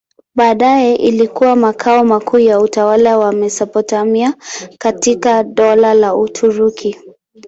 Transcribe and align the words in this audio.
Baadaye 0.35 0.95
ilikuwa 0.95 1.55
makao 1.55 2.03
makuu 2.03 2.39
ya 2.39 2.59
utawala 2.59 3.17
wa 3.17 3.31
Mesopotamia 3.31 4.33
katika 4.79 5.43
Dola 5.43 5.93
la 5.93 6.15
Uturuki. 6.15 6.95